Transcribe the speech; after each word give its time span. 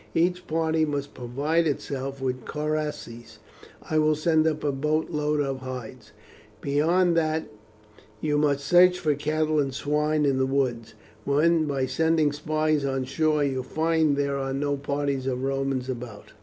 Each 0.15 0.47
party 0.47 0.83
must 0.83 1.13
provide 1.13 1.67
itself 1.67 2.23
with 2.23 2.43
coracles; 2.45 3.37
I 3.87 3.99
will 3.99 4.15
send 4.15 4.47
up 4.47 4.63
a 4.63 4.71
boat 4.71 5.11
load 5.11 5.39
of 5.39 5.59
hides. 5.59 6.11
Beyond 6.59 7.15
that 7.17 7.47
you 8.19 8.39
must 8.39 8.65
search 8.65 8.97
for 8.97 9.13
cattle 9.13 9.59
and 9.59 9.71
swine 9.75 10.25
in 10.25 10.39
the 10.39 10.47
woods, 10.47 10.95
when 11.23 11.65
by 11.67 11.85
sending 11.85 12.31
spies 12.31 12.83
on 12.83 13.03
shore 13.03 13.43
you 13.43 13.61
find 13.61 14.17
there 14.17 14.37
are 14.39 14.55
no 14.55 14.75
parties 14.75 15.27
of 15.27 15.43
Romans 15.43 15.87
about. 15.87 16.33